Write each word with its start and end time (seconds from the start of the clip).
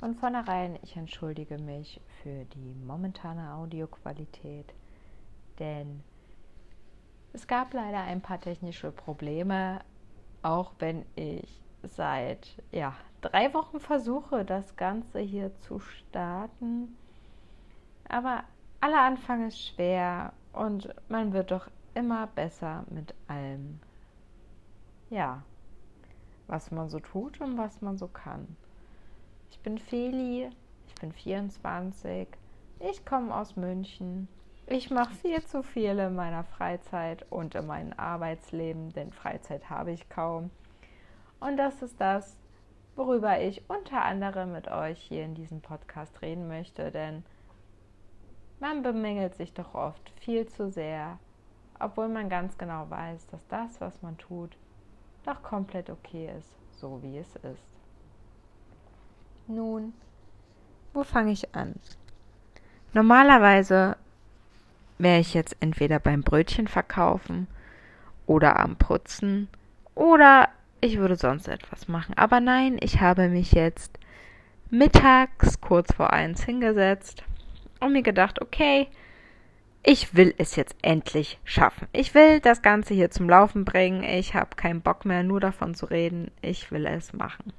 Von 0.00 0.14
vornherein, 0.14 0.78
ich 0.80 0.96
entschuldige 0.96 1.58
mich 1.58 2.00
für 2.22 2.46
die 2.46 2.74
momentane 2.86 3.52
Audioqualität, 3.52 4.72
denn 5.58 6.02
es 7.34 7.46
gab 7.46 7.74
leider 7.74 8.00
ein 8.00 8.22
paar 8.22 8.40
technische 8.40 8.92
Probleme, 8.92 9.80
auch 10.40 10.72
wenn 10.78 11.04
ich 11.16 11.60
seit 11.82 12.62
ja, 12.72 12.94
drei 13.20 13.52
Wochen 13.52 13.78
versuche, 13.78 14.46
das 14.46 14.74
Ganze 14.76 15.18
hier 15.18 15.54
zu 15.60 15.80
starten. 15.80 16.96
Aber 18.08 18.44
aller 18.80 19.02
Anfang 19.02 19.48
ist 19.48 19.60
schwer 19.60 20.32
und 20.54 20.94
man 21.10 21.34
wird 21.34 21.50
doch 21.50 21.68
immer 21.92 22.26
besser 22.26 22.86
mit 22.88 23.14
allem. 23.28 23.80
Ja, 25.10 25.42
was 26.46 26.70
man 26.70 26.88
so 26.88 27.00
tut 27.00 27.38
und 27.42 27.58
was 27.58 27.82
man 27.82 27.98
so 27.98 28.08
kann. 28.08 28.56
Ich 29.50 29.58
bin 29.60 29.78
Feli, 29.78 30.48
ich 30.86 30.94
bin 31.00 31.12
24, 31.12 32.28
ich 32.78 33.04
komme 33.04 33.34
aus 33.34 33.56
München. 33.56 34.28
Ich 34.66 34.90
mache 34.90 35.12
viel 35.14 35.44
zu 35.44 35.62
viel 35.62 35.98
in 35.98 36.14
meiner 36.14 36.44
Freizeit 36.44 37.26
und 37.30 37.54
in 37.54 37.66
meinem 37.66 37.92
Arbeitsleben, 37.96 38.92
denn 38.92 39.12
Freizeit 39.12 39.68
habe 39.68 39.90
ich 39.90 40.08
kaum. 40.08 40.50
Und 41.40 41.56
das 41.56 41.82
ist 41.82 42.00
das, 42.00 42.36
worüber 42.96 43.40
ich 43.40 43.68
unter 43.68 44.02
anderem 44.04 44.52
mit 44.52 44.68
euch 44.68 45.00
hier 45.00 45.24
in 45.24 45.34
diesem 45.34 45.60
Podcast 45.60 46.22
reden 46.22 46.48
möchte, 46.48 46.90
denn 46.90 47.24
man 48.60 48.82
bemängelt 48.82 49.34
sich 49.34 49.52
doch 49.52 49.74
oft 49.74 50.10
viel 50.20 50.46
zu 50.46 50.70
sehr, 50.70 51.18
obwohl 51.78 52.08
man 52.08 52.28
ganz 52.28 52.56
genau 52.56 52.88
weiß, 52.88 53.26
dass 53.28 53.46
das, 53.48 53.80
was 53.80 54.00
man 54.02 54.16
tut, 54.18 54.56
doch 55.24 55.42
komplett 55.42 55.90
okay 55.90 56.30
ist, 56.38 56.54
so 56.78 57.02
wie 57.02 57.18
es 57.18 57.36
ist. 57.36 57.79
Nun, 59.50 59.94
wo 60.94 61.02
fange 61.02 61.32
ich 61.32 61.56
an? 61.56 61.74
Normalerweise 62.92 63.96
wäre 64.98 65.18
ich 65.18 65.34
jetzt 65.34 65.56
entweder 65.58 65.98
beim 65.98 66.22
Brötchen 66.22 66.68
verkaufen 66.68 67.48
oder 68.26 68.60
am 68.60 68.76
Putzen 68.76 69.48
oder 69.96 70.50
ich 70.80 70.98
würde 70.98 71.16
sonst 71.16 71.48
etwas 71.48 71.88
machen. 71.88 72.16
Aber 72.16 72.38
nein, 72.38 72.78
ich 72.80 73.00
habe 73.00 73.28
mich 73.28 73.50
jetzt 73.50 73.98
mittags 74.70 75.60
kurz 75.60 75.92
vor 75.92 76.12
eins 76.12 76.44
hingesetzt 76.44 77.24
und 77.80 77.92
mir 77.92 78.02
gedacht, 78.02 78.40
okay, 78.40 78.86
ich 79.82 80.14
will 80.14 80.32
es 80.38 80.54
jetzt 80.54 80.76
endlich 80.82 81.40
schaffen. 81.42 81.88
Ich 81.92 82.14
will 82.14 82.38
das 82.38 82.62
Ganze 82.62 82.94
hier 82.94 83.10
zum 83.10 83.28
Laufen 83.28 83.64
bringen. 83.64 84.04
Ich 84.04 84.34
habe 84.34 84.54
keinen 84.54 84.80
Bock 84.80 85.04
mehr, 85.04 85.24
nur 85.24 85.40
davon 85.40 85.74
zu 85.74 85.86
reden. 85.86 86.30
Ich 86.40 86.70
will 86.70 86.86
es 86.86 87.12
machen. 87.12 87.52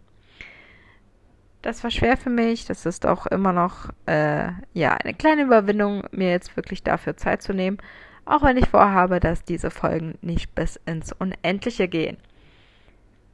Das 1.61 1.83
war 1.83 1.91
schwer 1.91 2.17
für 2.17 2.29
mich. 2.29 2.65
Das 2.65 2.85
ist 2.85 3.05
auch 3.05 3.27
immer 3.27 3.53
noch 3.53 3.89
äh, 4.07 4.49
ja 4.73 4.93
eine 4.93 5.13
kleine 5.13 5.43
Überwindung, 5.43 6.03
mir 6.11 6.31
jetzt 6.31 6.55
wirklich 6.55 6.83
dafür 6.83 7.17
Zeit 7.17 7.41
zu 7.41 7.53
nehmen, 7.53 7.77
auch 8.25 8.43
wenn 8.43 8.57
ich 8.57 8.69
vorhabe, 8.69 9.19
dass 9.19 9.43
diese 9.43 9.69
Folgen 9.71 10.17
nicht 10.21 10.55
bis 10.55 10.79
ins 10.85 11.11
Unendliche 11.11 11.87
gehen. 11.87 12.17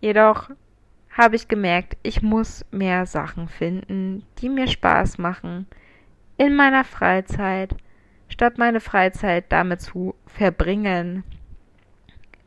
Jedoch 0.01 0.49
habe 1.09 1.35
ich 1.35 1.47
gemerkt, 1.47 1.97
ich 2.03 2.21
muss 2.21 2.65
mehr 2.71 3.05
Sachen 3.05 3.47
finden, 3.47 4.23
die 4.39 4.49
mir 4.49 4.67
Spaß 4.67 5.17
machen 5.17 5.65
in 6.37 6.55
meiner 6.55 6.83
Freizeit, 6.83 7.75
statt 8.29 8.57
meine 8.57 8.79
Freizeit 8.79 9.45
damit 9.49 9.81
zu 9.81 10.13
verbringen, 10.27 11.23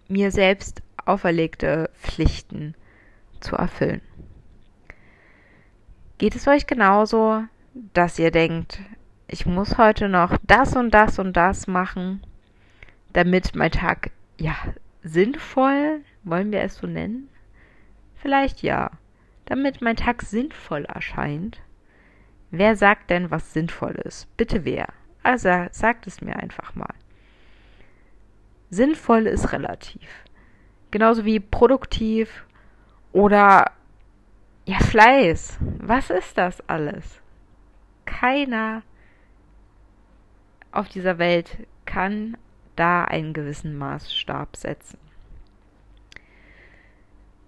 mir 0.09 0.31
selbst 0.31 0.83
auferlegte 1.05 1.91
Pflichten 1.95 2.75
zu 3.41 3.57
erfüllen. 3.57 4.03
Geht 6.21 6.37
es 6.37 6.47
euch 6.47 6.67
genauso, 6.67 7.45
dass 7.95 8.19
ihr 8.19 8.31
denkt, 8.31 8.79
ich 9.27 9.47
muss 9.47 9.79
heute 9.79 10.07
noch 10.07 10.37
das 10.43 10.77
und 10.77 10.91
das 10.91 11.19
und 11.19 11.35
das 11.35 11.67
machen, 11.67 12.23
damit 13.15 13.55
mein 13.55 13.71
Tag, 13.71 14.11
ja, 14.37 14.55
sinnvoll, 15.03 16.03
wollen 16.23 16.53
wir 16.53 16.61
es 16.61 16.75
so 16.75 16.87
nennen? 16.87 17.31
Vielleicht 18.17 18.61
ja, 18.61 18.91
damit 19.47 19.81
mein 19.81 19.97
Tag 19.97 20.21
sinnvoll 20.21 20.85
erscheint. 20.85 21.63
Wer 22.51 22.77
sagt 22.77 23.09
denn, 23.09 23.31
was 23.31 23.55
sinnvoll 23.55 23.95
ist? 24.05 24.29
Bitte 24.37 24.67
wer? 24.67 24.89
Also 25.23 25.69
sagt 25.71 26.07
es 26.07 26.21
mir 26.21 26.37
einfach 26.37 26.75
mal. 26.75 26.93
Sinnvoll 28.69 29.27
ist 29.27 29.53
relativ. 29.53 30.27
Genauso 30.91 31.25
wie 31.25 31.41
produktiv 31.41 32.45
oder 33.11 33.73
ja, 34.71 34.79
Fleiß. 34.79 35.59
Was 35.79 36.11
ist 36.11 36.39
das 36.39 36.61
alles? 36.69 37.21
Keiner 38.05 38.83
auf 40.71 40.89
dieser 40.89 41.19
Welt 41.19 41.67
kann 41.87 42.37
da 42.77 43.05
einen 43.05 43.33
gewissen 43.33 43.77
Maßstab 43.77 44.57
setzen. 44.57 44.99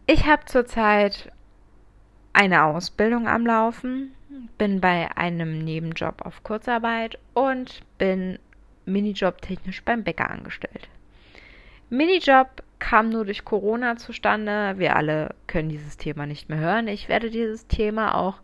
Ich 0.07 0.27
habe 0.27 0.47
zurzeit 0.47 1.31
eine 2.33 2.65
Ausbildung 2.65 3.29
am 3.29 3.47
Laufen, 3.47 4.15
bin 4.59 4.81
bei 4.81 5.17
einem 5.17 5.61
Nebenjob 5.61 6.23
auf 6.23 6.43
Kurzarbeit 6.43 7.21
und 7.35 7.83
bin 7.99 8.41
Minijob 8.85 9.41
technisch 9.43 9.85
beim 9.85 10.03
Bäcker 10.03 10.29
angestellt. 10.29 10.89
Minijob 11.89 12.65
kam 12.83 13.11
nur 13.11 13.25
durch 13.25 13.45
Corona 13.45 13.97
zustande. 13.97 14.75
Wir 14.77 14.97
alle 14.97 15.37
können 15.47 15.69
dieses 15.69 15.97
Thema 15.97 16.27
nicht 16.27 16.49
mehr 16.49 16.59
hören. 16.59 16.89
Ich 16.89 17.09
werde 17.09 17.31
dieses 17.31 17.69
Thema 17.69 18.17
auch 18.17 18.41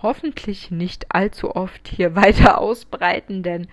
hoffentlich 0.00 0.70
nicht 0.70 1.14
allzu 1.14 1.54
oft 1.54 1.86
hier 1.86 2.16
weiter 2.16 2.58
ausbreiten, 2.58 3.42
denn 3.42 3.68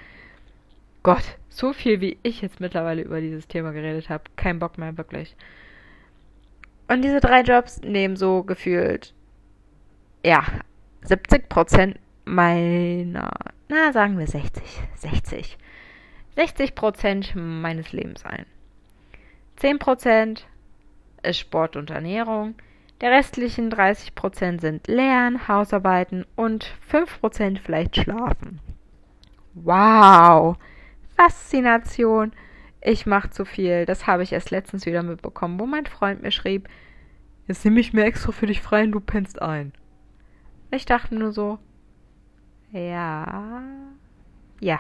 Gott, 1.02 1.24
so 1.48 1.72
viel 1.72 2.02
wie 2.02 2.18
ich 2.24 2.42
jetzt 2.42 2.60
mittlerweile 2.60 3.04
über 3.04 3.22
dieses 3.22 3.48
Thema 3.48 3.72
geredet 3.72 4.10
habe, 4.10 4.26
kein 4.36 4.60
Bock 4.60 4.78
mehr 4.78 4.98
wirklich. 4.98 5.38
Und 6.90 7.02
diese 7.02 7.22
drei 7.22 7.42
Jobs 7.42 7.80
nehmen 7.80 8.18
so 8.18 8.44
gefühlt, 8.44 9.14
ja, 10.26 10.44
70 11.04 11.48
Prozent 11.48 12.00
meiner, 12.26 13.32
na, 13.70 13.94
sagen 13.94 14.20
wir 14.20 14.28
60, 14.28 14.62
60, 14.96 15.58
60 16.36 16.76
Prozent 16.76 17.34
meines 17.34 17.94
Lebens 17.94 18.26
ein. 18.26 18.46
10% 19.60 20.42
ist 21.24 21.38
Sport 21.38 21.76
und 21.76 21.90
Ernährung. 21.90 22.56
Der 23.02 23.12
restlichen 23.12 23.72
30% 23.72 24.60
sind 24.60 24.88
Lernen, 24.88 25.48
Hausarbeiten 25.48 26.26
und 26.36 26.70
5% 26.92 27.60
vielleicht 27.60 27.96
Schlafen. 27.96 28.60
Wow! 29.54 30.58
Faszination! 31.16 32.34
Ich 32.82 33.06
mache 33.06 33.30
zu 33.30 33.46
viel. 33.46 33.86
Das 33.86 34.08
habe 34.08 34.24
ich 34.24 34.32
erst 34.32 34.52
letztens 34.52 34.86
wieder 34.86 35.04
mitbekommen, 35.04 35.60
wo 35.60 35.66
mein 35.66 35.86
Freund 35.86 36.22
mir 36.22 36.32
schrieb, 36.32 36.70
jetzt 37.48 37.66
nehme 37.66 37.80
ich 37.80 37.94
mir 37.94 38.06
extra 38.06 38.32
für 38.32 38.48
dich 38.48 38.62
frei 38.62 38.84
und 38.84 38.92
du 38.92 39.00
pennst 39.00 39.42
ein. 39.42 39.74
Ich 40.72 40.86
dachte 40.86 41.16
nur 41.16 41.32
so, 41.32 41.58
ja, 42.72 43.64
ja, 44.60 44.80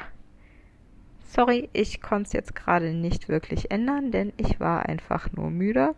Sorry, 1.30 1.70
ich 1.74 2.02
konnte 2.02 2.26
es 2.28 2.34
jetzt 2.34 2.56
gerade 2.56 2.92
nicht 2.92 3.30
wirklich 3.30 3.70
ändern, 3.70 4.10
denn 4.10 4.34
ich 4.38 4.60
war 4.60 4.88
einfach 4.88 5.32
nur 5.32 5.52
müde. 5.52 5.94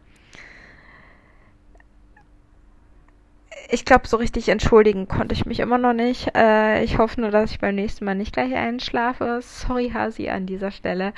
Ich 3.69 3.85
glaube, 3.85 4.09
so 4.09 4.17
richtig 4.17 4.49
entschuldigen 4.49 5.07
konnte 5.07 5.33
ich 5.33 5.45
mich 5.45 5.61
immer 5.61 5.77
noch 5.77 5.93
nicht. 5.93 6.35
Äh, 6.35 6.83
ich 6.83 6.97
hoffe 6.97 7.21
nur, 7.21 7.31
dass 7.31 7.51
ich 7.51 7.61
beim 7.61 7.75
nächsten 7.75 8.03
Mal 8.03 8.15
nicht 8.15 8.33
gleich 8.33 8.53
einschlafe. 8.53 9.39
Sorry, 9.41 9.91
Hasi, 9.93 10.27
an 10.27 10.47
dieser 10.47 10.69
Stelle. 10.69 11.13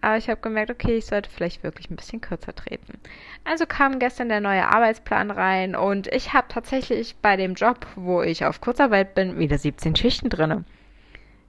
Aber 0.00 0.16
ich 0.16 0.30
habe 0.30 0.40
gemerkt, 0.40 0.70
okay, 0.70 0.96
ich 0.96 1.04
sollte 1.04 1.28
vielleicht 1.28 1.62
wirklich 1.62 1.90
ein 1.90 1.96
bisschen 1.96 2.22
kürzer 2.22 2.54
treten. 2.54 2.98
Also 3.44 3.66
kam 3.66 3.98
gestern 3.98 4.30
der 4.30 4.40
neue 4.40 4.66
Arbeitsplan 4.66 5.30
rein 5.30 5.76
und 5.76 6.06
ich 6.14 6.32
habe 6.32 6.46
tatsächlich 6.48 7.16
bei 7.20 7.36
dem 7.36 7.54
Job, 7.54 7.86
wo 7.94 8.22
ich 8.22 8.46
auf 8.46 8.62
Kurzarbeit 8.62 9.14
bin, 9.14 9.38
wieder 9.38 9.58
17 9.58 9.96
Schichten 9.96 10.30
drinne. 10.30 10.64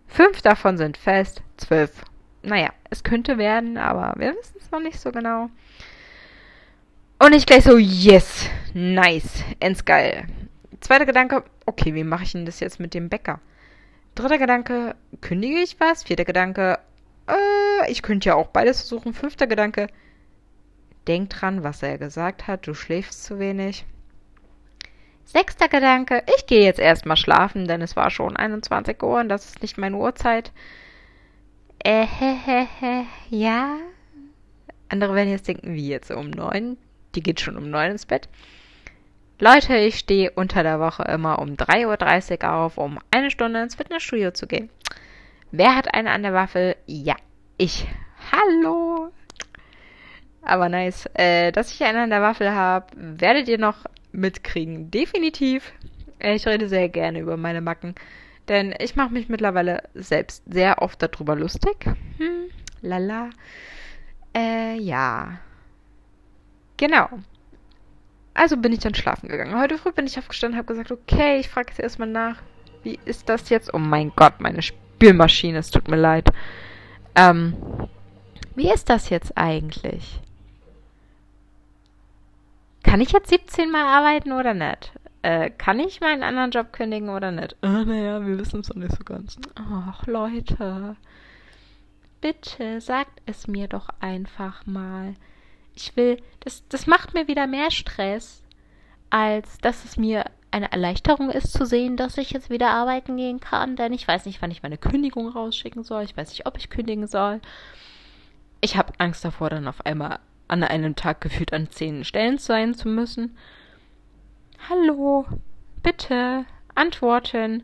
Fünf 0.09 0.41
davon 0.41 0.77
sind 0.77 0.97
fest, 0.97 1.41
zwölf. 1.57 2.03
Naja, 2.41 2.69
es 2.89 3.03
könnte 3.03 3.37
werden, 3.37 3.77
aber 3.77 4.19
wir 4.19 4.35
wissen 4.35 4.57
es 4.59 4.71
noch 4.71 4.81
nicht 4.81 4.99
so 4.99 5.11
genau. 5.11 5.49
Und 7.19 7.33
ich 7.33 7.45
gleich 7.45 7.63
so, 7.63 7.77
yes, 7.77 8.49
nice, 8.73 9.43
ends 9.59 9.85
geil. 9.85 10.25
Zweiter 10.81 11.05
Gedanke, 11.05 11.43
okay, 11.65 11.93
wie 11.93 12.03
mache 12.03 12.23
ich 12.23 12.31
denn 12.31 12.45
das 12.45 12.59
jetzt 12.59 12.79
mit 12.79 12.93
dem 12.93 13.09
Bäcker? 13.09 13.39
Dritter 14.15 14.37
Gedanke, 14.37 14.95
kündige 15.21 15.59
ich 15.59 15.79
was? 15.79 16.03
Vierter 16.03 16.25
Gedanke, 16.25 16.79
äh, 17.27 17.91
ich 17.91 18.01
könnte 18.01 18.29
ja 18.29 18.35
auch 18.35 18.47
beides 18.47 18.79
versuchen. 18.79 19.13
Fünfter 19.13 19.47
Gedanke, 19.47 19.87
denk 21.07 21.29
dran, 21.29 21.63
was 21.63 21.83
er 21.83 21.97
gesagt 21.97 22.47
hat, 22.47 22.65
du 22.65 22.73
schläfst 22.73 23.23
zu 23.23 23.37
wenig. 23.39 23.85
Sechster 25.31 25.67
Gedanke, 25.67 26.23
ich 26.35 26.47
gehe 26.47 26.63
jetzt 26.63 26.79
erstmal 26.79 27.15
schlafen, 27.15 27.67
denn 27.67 27.83
es 27.83 27.95
war 27.95 28.09
schon 28.09 28.35
21 28.35 29.03
Uhr 29.03 29.19
und 29.19 29.29
das 29.29 29.45
ist 29.45 29.61
nicht 29.61 29.77
meine 29.77 29.95
Uhrzeit. 29.95 30.51
Äh, 31.83 32.07
ja. 33.29 33.77
Andere 34.89 35.13
werden 35.13 35.29
jetzt 35.29 35.47
denken, 35.47 35.75
wie 35.75 35.87
jetzt 35.87 36.09
um 36.09 36.31
neun? 36.31 36.77
Die 37.13 37.21
geht 37.21 37.41
schon 37.41 37.57
um 37.57 37.69
neun 37.69 37.91
ins 37.91 38.07
Bett. 38.07 38.27
Leute, 39.37 39.77
ich 39.77 39.99
stehe 39.99 40.31
unter 40.31 40.63
der 40.63 40.79
Woche 40.79 41.03
immer 41.03 41.37
um 41.37 41.49
3.30 41.49 42.43
Uhr 42.43 42.51
auf, 42.51 42.79
um 42.79 42.97
eine 43.11 43.29
Stunde 43.29 43.61
ins 43.61 43.75
Fitnessstudio 43.75 44.31
zu 44.31 44.47
gehen. 44.47 44.71
Wer 45.51 45.75
hat 45.75 45.93
eine 45.93 46.09
an 46.09 46.23
der 46.23 46.33
Waffel? 46.33 46.75
Ja, 46.87 47.15
ich. 47.55 47.85
Hallo! 48.31 49.11
Aber 50.41 50.69
nice. 50.69 51.07
Äh, 51.13 51.51
dass 51.51 51.71
ich 51.71 51.83
eine 51.83 52.01
an 52.01 52.09
der 52.09 52.23
Waffel 52.23 52.51
habe, 52.51 52.87
werdet 52.95 53.47
ihr 53.47 53.59
noch 53.59 53.85
mitkriegen. 54.11 54.91
Definitiv. 54.91 55.71
Ich 56.19 56.45
rede 56.47 56.67
sehr 56.67 56.89
gerne 56.89 57.19
über 57.19 57.37
meine 57.37 57.61
Macken. 57.61 57.95
Denn 58.47 58.73
ich 58.79 58.95
mache 58.95 59.13
mich 59.13 59.29
mittlerweile 59.29 59.83
selbst 59.93 60.43
sehr 60.51 60.81
oft 60.81 61.01
darüber 61.01 61.35
lustig. 61.35 61.85
Hm, 62.17 62.49
lala. 62.81 63.29
Äh, 64.35 64.77
ja. 64.77 65.39
Genau. 66.77 67.09
Also 68.33 68.57
bin 68.57 68.73
ich 68.73 68.79
dann 68.79 68.95
schlafen 68.95 69.29
gegangen. 69.29 69.59
Heute 69.59 69.77
früh 69.77 69.91
bin 69.91 70.07
ich 70.07 70.17
aufgestanden 70.17 70.57
und 70.57 70.65
habe 70.65 70.73
gesagt, 70.73 70.91
okay, 70.91 71.39
ich 71.39 71.49
frage 71.49 71.69
jetzt 71.69 71.79
erstmal 71.79 72.07
nach, 72.07 72.41
wie 72.83 72.97
ist 73.05 73.27
das 73.29 73.49
jetzt? 73.49 73.73
Oh 73.73 73.79
mein 73.79 74.11
Gott, 74.15 74.39
meine 74.39 74.61
Spülmaschine, 74.61 75.57
es 75.57 75.71
tut 75.71 75.87
mir 75.89 75.97
leid. 75.97 76.29
Ähm, 77.15 77.55
wie 78.55 78.71
ist 78.71 78.89
das 78.89 79.09
jetzt 79.09 79.37
eigentlich? 79.37 80.21
Kann 82.89 83.01
ich 83.01 83.11
jetzt 83.11 83.29
17 83.29 83.71
Mal 83.71 83.85
arbeiten 83.85 84.31
oder 84.31 84.53
nicht? 84.53 84.91
Äh, 85.21 85.49
kann 85.49 85.79
ich 85.79 86.01
meinen 86.01 86.23
anderen 86.23 86.51
Job 86.51 86.73
kündigen 86.73 87.09
oder 87.09 87.31
nicht? 87.31 87.55
Äh, 87.61 87.85
naja, 87.85 88.25
wir 88.25 88.39
wissen 88.39 88.61
es 88.61 88.69
noch 88.69 88.77
nicht 88.77 88.95
so 88.97 89.03
ganz. 89.03 89.37
Ach, 89.55 90.05
Leute. 90.07 90.95
Bitte 92.21 92.81
sagt 92.81 93.21
es 93.25 93.47
mir 93.47 93.67
doch 93.67 93.89
einfach 93.99 94.65
mal 94.65 95.13
ich 95.81 95.95
will, 95.95 96.17
das, 96.41 96.67
das 96.69 96.87
macht 96.87 97.13
mir 97.13 97.27
wieder 97.27 97.47
mehr 97.47 97.71
Stress, 97.71 98.43
als 99.09 99.57
dass 99.59 99.85
es 99.85 99.97
mir 99.97 100.25
eine 100.51 100.71
Erleichterung 100.71 101.29
ist 101.29 101.53
zu 101.53 101.65
sehen, 101.65 101.95
dass 101.95 102.17
ich 102.17 102.31
jetzt 102.31 102.49
wieder 102.49 102.71
arbeiten 102.71 103.17
gehen 103.17 103.39
kann, 103.39 103.75
denn 103.75 103.93
ich 103.93 104.07
weiß 104.07 104.25
nicht, 104.25 104.41
wann 104.41 104.51
ich 104.51 104.63
meine 104.63 104.77
Kündigung 104.77 105.29
rausschicken 105.29 105.83
soll. 105.83 106.03
Ich 106.03 106.17
weiß 106.17 106.29
nicht, 106.29 106.47
ob 106.47 106.57
ich 106.57 106.69
kündigen 106.69 107.07
soll. 107.07 107.39
Ich 108.61 108.75
habe 108.75 108.93
Angst 108.97 109.23
davor, 109.23 109.49
dann 109.49 109.67
auf 109.67 109.85
einmal 109.85 110.19
an 110.49 110.63
einem 110.63 110.95
Tag 110.95 111.21
gefühlt 111.21 111.53
an 111.53 111.69
zehn 111.69 112.03
Stellen 112.03 112.37
sein 112.37 112.73
zu 112.73 112.89
müssen. 112.89 113.37
Hallo, 114.69 115.25
bitte, 115.81 116.45
antworten. 116.75 117.63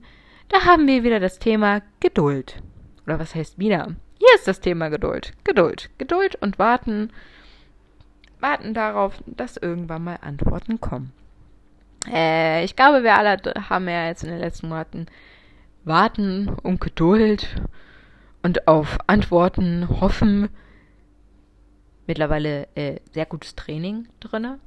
Da 0.50 0.66
haben 0.66 0.88
wir 0.88 1.04
wieder 1.04 1.20
das 1.20 1.40
Thema 1.40 1.82
Geduld. 2.00 2.62
Oder 3.06 3.20
was 3.20 3.36
heißt 3.36 3.60
wieder? 3.60 3.96
Hier 4.18 4.36
ist 4.36 4.48
das 4.48 4.62
Thema 4.62 4.90
Geduld. 4.90 5.34
Geduld. 5.44 5.90
Geduld 5.98 6.36
und 6.36 6.58
warten 6.58 7.12
warten 8.40 8.74
darauf, 8.74 9.18
dass 9.26 9.58
irgendwann 9.58 10.04
mal 10.04 10.20
Antworten 10.22 10.80
kommen. 10.80 11.12
Äh, 12.08 12.64
ich 12.64 12.76
glaube, 12.76 13.04
wir 13.04 13.16
alle 13.16 13.38
haben 13.70 13.88
ja 13.90 14.08
jetzt 14.08 14.24
in 14.24 14.30
den 14.30 14.40
letzten 14.40 14.70
Monaten 14.70 15.08
Warten 15.84 16.50
und 16.50 16.80
Geduld 16.80 17.62
und 18.44 18.68
auf 18.68 19.00
Antworten 19.08 19.88
hoffen. 20.00 20.50
Mittlerweile 22.08 22.68
äh, 22.76 23.00
sehr 23.12 23.26
gutes 23.26 23.56
Training 23.56 24.08
drin. 24.20 24.60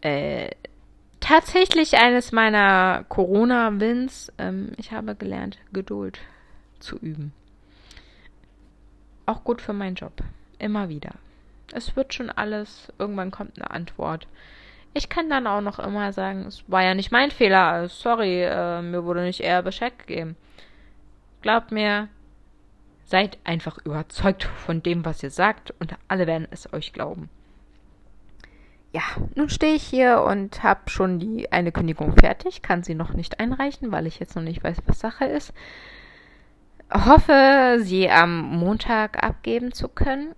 Äh, 0.00 0.50
tatsächlich 1.20 1.96
eines 1.98 2.32
meiner 2.32 3.04
Corona-Wins. 3.08 4.32
Ähm, 4.38 4.72
ich 4.76 4.92
habe 4.92 5.14
gelernt, 5.14 5.58
Geduld 5.72 6.18
zu 6.78 6.96
üben. 6.98 7.32
Auch 9.26 9.42
gut 9.42 9.62
für 9.62 9.72
meinen 9.72 9.96
Job. 9.96 10.12
Immer 10.58 10.88
wieder. 10.88 11.12
Es 11.72 11.96
wird 11.96 12.14
schon 12.14 12.30
alles, 12.30 12.92
irgendwann 12.98 13.30
kommt 13.30 13.56
eine 13.58 13.70
Antwort. 13.70 14.28
Ich 14.92 15.08
kann 15.08 15.28
dann 15.28 15.46
auch 15.46 15.60
noch 15.60 15.78
immer 15.78 16.12
sagen, 16.12 16.44
es 16.46 16.62
war 16.68 16.82
ja 16.82 16.94
nicht 16.94 17.10
mein 17.10 17.30
Fehler, 17.30 17.88
sorry, 17.88 18.44
äh, 18.44 18.80
mir 18.80 19.04
wurde 19.04 19.22
nicht 19.22 19.40
eher 19.40 19.62
Bescheid 19.62 19.98
gegeben. 19.98 20.36
Glaubt 21.42 21.72
mir, 21.72 22.08
seid 23.04 23.38
einfach 23.44 23.78
überzeugt 23.84 24.44
von 24.44 24.82
dem, 24.82 25.04
was 25.04 25.22
ihr 25.22 25.30
sagt 25.30 25.74
und 25.78 25.94
alle 26.08 26.26
werden 26.26 26.48
es 26.50 26.72
euch 26.72 26.92
glauben. 26.92 27.28
Ja, 28.92 29.02
nun 29.34 29.48
stehe 29.48 29.74
ich 29.74 29.82
hier 29.82 30.22
und 30.22 30.62
habe 30.62 30.88
schon 30.88 31.18
die 31.18 31.50
eine 31.50 31.72
Kündigung 31.72 32.16
fertig, 32.16 32.62
kann 32.62 32.84
sie 32.84 32.94
noch 32.94 33.12
nicht 33.12 33.40
einreichen, 33.40 33.90
weil 33.90 34.06
ich 34.06 34.20
jetzt 34.20 34.36
noch 34.36 34.42
nicht 34.42 34.62
weiß, 34.62 34.78
was 34.86 35.00
Sache 35.00 35.24
ist. 35.24 35.52
Hoffe, 36.92 37.78
sie 37.80 38.08
am 38.08 38.40
Montag 38.40 39.22
abgeben 39.22 39.72
zu 39.72 39.88
können. 39.88 40.34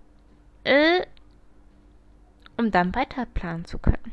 Äh, 0.63 1.01
um 2.57 2.71
dann 2.71 2.95
weiter 2.95 3.25
planen 3.25 3.65
zu 3.65 3.77
können. 3.77 4.11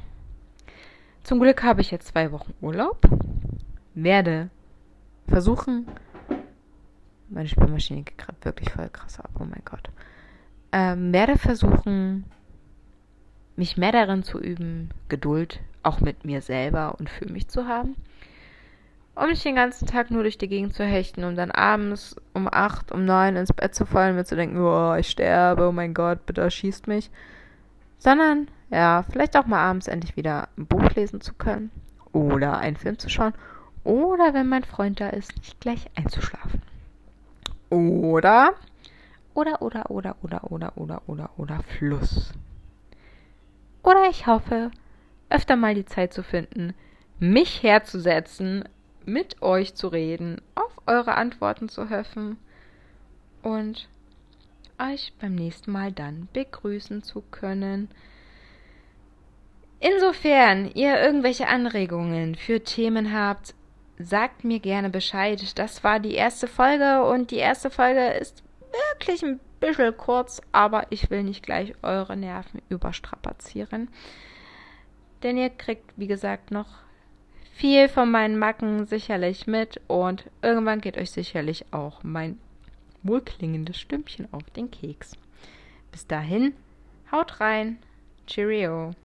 Zum 1.22 1.40
Glück 1.40 1.62
habe 1.62 1.80
ich 1.80 1.90
jetzt 1.90 2.08
zwei 2.08 2.30
Wochen 2.30 2.52
Urlaub, 2.60 3.00
werde 3.94 4.50
versuchen, 5.26 5.86
meine 7.28 7.48
Spülmaschine 7.48 8.02
geht 8.02 8.18
gerade 8.18 8.38
wirklich 8.42 8.70
voll 8.70 8.88
krass 8.90 9.20
ab, 9.20 9.30
oh 9.38 9.44
mein 9.44 9.62
Gott, 9.64 9.90
ähm, 10.72 11.12
werde 11.12 11.38
versuchen, 11.38 12.24
mich 13.56 13.76
mehr 13.76 13.92
darin 13.92 14.22
zu 14.22 14.40
üben, 14.40 14.90
Geduld 15.08 15.60
auch 15.82 16.00
mit 16.00 16.24
mir 16.24 16.42
selber 16.42 16.96
und 16.98 17.08
für 17.08 17.26
mich 17.26 17.48
zu 17.48 17.66
haben. 17.66 17.94
Um 19.14 19.28
nicht 19.28 19.44
den 19.44 19.54
ganzen 19.54 19.86
Tag 19.86 20.10
nur 20.10 20.22
durch 20.22 20.38
die 20.38 20.48
Gegend 20.48 20.74
zu 20.74 20.84
hechten 20.84 21.22
und 21.22 21.36
dann 21.36 21.52
abends 21.52 22.16
um 22.32 22.48
acht, 22.50 22.90
um 22.90 23.04
neun 23.04 23.36
ins 23.36 23.52
Bett 23.52 23.72
zu 23.74 23.86
fallen, 23.86 24.16
mir 24.16 24.24
zu 24.24 24.34
denken, 24.34 24.58
oh, 24.58 24.94
ich 24.96 25.08
sterbe, 25.08 25.68
oh 25.68 25.72
mein 25.72 25.94
Gott, 25.94 26.26
bitte 26.26 26.40
erschießt 26.40 26.88
mich 26.88 27.10
sondern 28.04 28.48
ja, 28.70 29.04
vielleicht 29.10 29.36
auch 29.36 29.46
mal 29.46 29.62
abends 29.62 29.88
endlich 29.88 30.14
wieder 30.16 30.48
ein 30.58 30.66
Buch 30.66 30.90
lesen 30.94 31.20
zu 31.20 31.32
können 31.32 31.70
oder 32.12 32.58
einen 32.58 32.76
Film 32.76 32.98
zu 32.98 33.08
schauen 33.08 33.32
oder 33.82 34.34
wenn 34.34 34.48
mein 34.48 34.64
Freund 34.64 35.00
da 35.00 35.08
ist, 35.08 35.34
nicht 35.36 35.60
gleich 35.60 35.90
einzuschlafen. 35.94 36.62
Oder 37.74 38.54
oder 39.34 39.60
oder 39.60 39.90
oder 39.90 40.16
oder 40.22 40.44
oder 40.50 40.72
oder 40.76 41.02
oder 41.08 41.30
oder 41.36 41.62
Fluss. 41.64 42.32
Oder 43.82 44.08
ich 44.08 44.28
hoffe, 44.28 44.70
öfter 45.28 45.56
mal 45.56 45.74
die 45.74 45.84
Zeit 45.84 46.12
zu 46.12 46.22
finden, 46.22 46.74
mich 47.18 47.64
herzusetzen, 47.64 48.68
mit 49.04 49.42
euch 49.42 49.74
zu 49.74 49.88
reden, 49.88 50.40
auf 50.54 50.80
eure 50.86 51.16
Antworten 51.16 51.68
zu 51.68 51.90
hoffen 51.90 52.38
und 53.42 53.88
euch 54.78 55.12
beim 55.20 55.34
nächsten 55.34 55.72
Mal 55.72 55.90
dann 55.90 56.28
begrüßen 56.32 57.02
zu 57.02 57.22
können. 57.32 57.88
Insofern 59.80 60.70
ihr 60.74 61.02
irgendwelche 61.02 61.48
Anregungen 61.48 62.36
für 62.36 62.62
Themen 62.62 63.12
habt, 63.12 63.54
sagt 63.98 64.44
mir 64.44 64.60
gerne 64.60 64.90
Bescheid. 64.90 65.58
Das 65.58 65.84
war 65.84 66.00
die 66.00 66.14
erste 66.14 66.46
Folge 66.46 67.04
und 67.04 67.30
die 67.30 67.36
erste 67.36 67.70
Folge 67.70 68.08
ist 68.14 68.42
wirklich 68.72 69.22
ein 69.24 69.40
bisschen 69.60 69.96
kurz, 69.96 70.40
aber 70.52 70.86
ich 70.90 71.10
will 71.10 71.22
nicht 71.22 71.42
gleich 71.42 71.74
eure 71.82 72.16
Nerven 72.16 72.60
überstrapazieren. 72.68 73.88
Denn 75.22 75.38
ihr 75.38 75.50
kriegt, 75.50 75.92
wie 75.96 76.06
gesagt, 76.06 76.50
noch 76.50 76.68
viel 77.54 77.88
von 77.88 78.10
meinen 78.10 78.38
Macken 78.38 78.86
sicherlich 78.86 79.46
mit 79.46 79.80
und 79.86 80.28
irgendwann 80.42 80.80
geht 80.80 80.98
euch 80.98 81.12
sicherlich 81.12 81.64
auch 81.72 82.02
mein 82.02 82.38
wohlklingendes 83.02 83.78
Stimmchen 83.78 84.28
auf 84.32 84.42
den 84.50 84.70
Keks. 84.70 85.12
Bis 85.92 86.06
dahin, 86.06 86.54
haut 87.12 87.40
rein. 87.40 87.78
Cheerio. 88.26 88.92